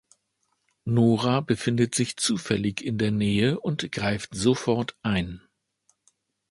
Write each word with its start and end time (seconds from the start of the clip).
Nora 0.83 1.41
befindet 1.41 1.93
sich 1.93 2.17
zufällig 2.17 2.83
in 2.83 2.97
der 2.97 3.11
Nähe 3.11 3.59
und 3.59 3.91
greift 3.91 4.33
sofort 4.33 4.97
ein. 5.03 5.43